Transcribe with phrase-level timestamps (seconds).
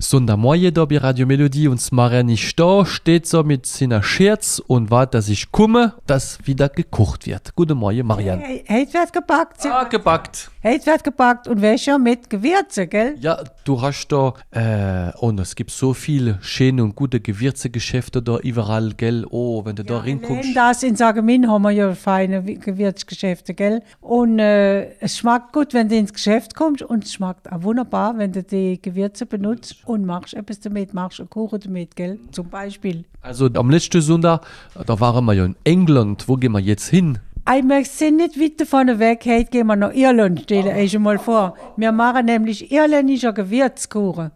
[0.00, 4.92] Sondermorje da bei Radio Melodie und Mara nicht da, steht so mit seiner Scherz und
[4.92, 7.52] wartet, dass ich komme, dass wieder gekocht wird.
[7.56, 8.44] Gute Morgen, Marianne.
[8.44, 9.66] Hey, Heute wird gebackt.
[9.66, 10.52] Ah, gebackt.
[10.68, 13.16] Heute wird gebackt und welcher mit Gewürze, gell?
[13.20, 18.36] Ja, du hast da, äh, und es gibt so viele schöne und gute Gewürzegeschäfte da
[18.36, 19.24] überall, gell?
[19.30, 20.54] Oh, wenn du da Allein reinkommst.
[20.54, 23.80] das in Sagemin haben wir ja feine Gewürzgeschäfte, gell?
[24.02, 28.18] Und äh, es schmeckt gut, wenn du ins Geschäft kommst und es schmeckt auch wunderbar,
[28.18, 32.18] wenn du die Gewürze benutzt und machst etwas damit, machst einen Kuchen damit, gell?
[32.30, 33.06] Zum Beispiel.
[33.22, 34.42] Also am letzten Sonntag,
[34.86, 36.28] da waren wir ja in England.
[36.28, 37.20] Wo gehen wir jetzt hin?
[37.56, 41.18] Ich möchte nicht weiter vorne weg, heute gehen wir nach Irland, stell dir schon mal
[41.18, 41.56] vor.
[41.78, 44.32] Wir machen nämlich irländischer Gewürzkuchen.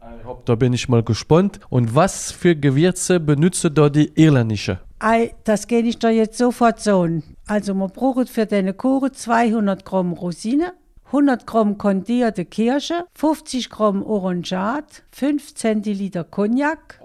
[0.47, 1.61] Da bin ich mal gespannt.
[1.69, 4.81] Und was für Gewürze benutzt da die irländische?
[4.99, 7.23] Ei, das gehe ich dir jetzt sofort sagen.
[7.47, 10.71] Also, wir brauchen für deine Kuchen 200 Gramm Rosinen,
[11.07, 16.99] 100 Gramm kondierte Kirsche, 50 Gramm Orangat, 5 Zentiliter Cognac,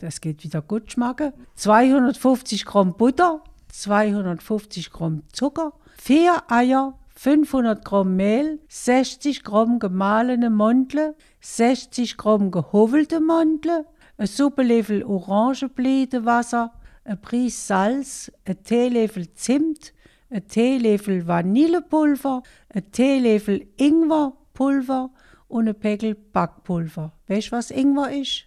[0.00, 3.40] das geht wieder gut schmecken, 250 Gramm Butter,
[3.80, 13.20] 250 Gramm Zucker, 4 Eier, 500 Gramm Mehl, 60 Gramm gemahlene Mandel, 60 Gramm gehovelte
[13.20, 13.84] Mandel,
[14.16, 16.72] ein Suppenlöffel Orangenblütenwasser,
[17.04, 19.92] ein Prise Salz, ein Teelöffel Zimt,
[20.30, 25.10] ein Teelöffel Vanillepulver, ein Teelöffel Ingwerpulver
[25.48, 27.12] und ein Päckchen Backpulver.
[27.26, 28.46] Weißt du, was Ingwer ist?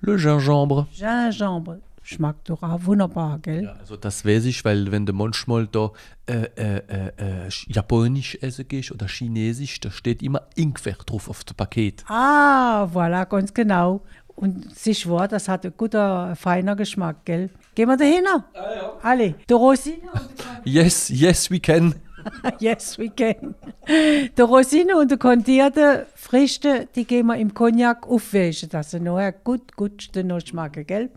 [0.00, 0.86] Le Gingembre.
[0.92, 1.80] Gingembre.
[2.08, 3.64] Schmeckt doch auch wunderbar, gell?
[3.64, 5.90] Ja, also das weiß ich, weil wenn du manchmal da
[6.26, 11.44] äh, äh, äh, äh, japanisch essen gehst oder chinesisch, da steht immer Ingwer drauf auf
[11.44, 12.04] dem Paket.
[12.08, 14.00] Ah, voilà, ganz genau.
[14.28, 17.50] Und es ist wahr, das hat ein guter, feiner Geschmack, gell?
[17.74, 18.24] Gehen wir da hin?
[18.26, 18.92] Ah, ja.
[19.02, 19.34] Alle.
[19.46, 20.30] Die Rosine und
[20.64, 21.94] Yes, yes, we can.
[22.58, 23.54] Yes, we can.
[23.86, 29.32] Die Rosine und die kondierte Früchte, die gehen wir im Cognac aufwäschen, dass sie nachher
[29.32, 31.10] gut, gut noch schmecken, gell?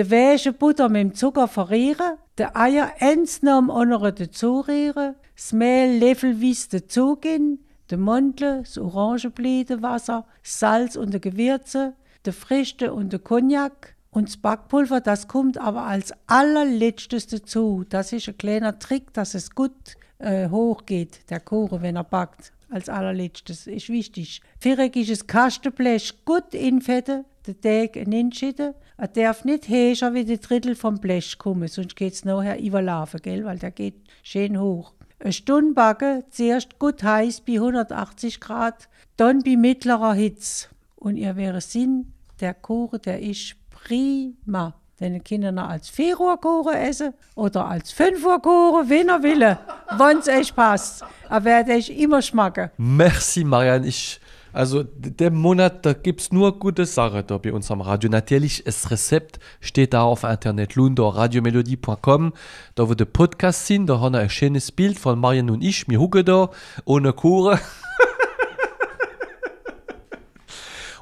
[0.00, 5.52] Die Wäsche Butter mit dem Zucker verrieren, die Eier eins nach dem anderen dazurühren, das
[5.52, 11.92] Mehl löffelweise dazugeben, die Mandel, das Orangenblütenwasser, Salz und die Gewürze,
[12.24, 13.94] die Früchte und der Cognac.
[14.10, 17.84] Und das Backpulver, das kommt aber als allerletztes dazu.
[17.86, 22.54] Das ist ein kleiner Trick, dass es gut äh, hochgeht, der Kuchen, wenn er backt.
[22.70, 24.40] Als allerletztes ist wichtig.
[24.60, 28.74] Viereck ist das Kastenblech gut infetten, der Teig entschieden.
[28.96, 33.20] Er darf nicht höher wie die Drittel vom Blech kommen, sonst geht es nachher überlaufen,
[33.22, 33.44] gell?
[33.44, 34.92] weil der geht schön hoch.
[35.18, 40.68] Eine Stunde backen, zuerst gut heiß bei 180 Grad, dann bei mittlerer Hitze.
[40.96, 44.74] Und ihr wäre Sinn, der Kuchen, der ist prima.
[44.98, 49.22] Den Kinder noch als 4 Uhr Kuchen essen oder als 5 Uhr Kuchen, wenn er
[49.22, 49.56] will,
[49.96, 51.02] wenn es euch passt.
[51.28, 52.70] Er wird euch immer schmecken.
[52.76, 53.86] Merci, Marianne.
[53.86, 54.20] Ich,
[54.52, 58.10] also der Monat, da gibt es nur gute Sachen da bei uns am Radio.
[58.10, 62.32] Natürlich, das Rezept steht da auf Internet, lundo radiomelodie.com.
[62.74, 65.88] Da wo der Podcast sind, da haben wir ein schönes Bild von Marianne und ich.
[65.88, 66.50] Wir hucken da
[66.84, 67.58] ohne Kuchen.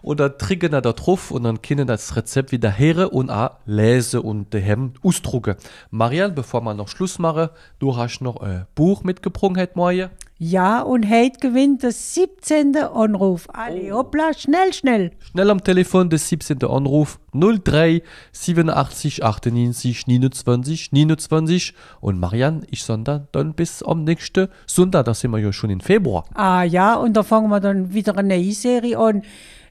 [0.02, 4.54] oder trinken da drauf und dann können das Rezept wieder her und auch lesen und
[4.54, 5.56] daheim ausdrucken.
[5.90, 7.48] Marianne, bevor wir noch Schluss machen,
[7.78, 10.10] du hast noch ein Buch mitgebracht heute Morgen.
[10.40, 12.76] Ja, und heute gewinnt der 17.
[12.76, 13.48] Anruf.
[13.52, 15.10] Alle, hoppla, schnell, schnell.
[15.18, 16.62] Schnell am Telefon des 17.
[16.62, 25.06] Anruf 03 87 98 29 29 und Marianne, ich sonder dann bis am nächsten Sonntag,
[25.06, 26.24] da sind wir ja schon in Februar.
[26.34, 29.22] Ah ja, und da fangen wir dann wieder eine neue Serie an.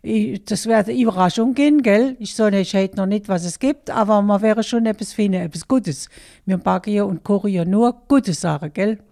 [0.04, 2.16] Ich- Das wird eine Überraschung gehen, gell?
[2.20, 5.42] Ich sage euch heute noch nicht, was es gibt, aber man wäre schon etwas finden,
[5.42, 6.10] etwas Gutes.
[6.46, 9.00] Wir backen ja und kochen ja nur gute Sachen, gell?